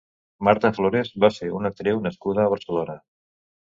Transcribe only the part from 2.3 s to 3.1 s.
a Barcelona.